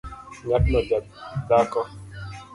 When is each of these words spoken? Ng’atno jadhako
Ng’atno 0.45 0.79
jadhako 0.87 1.81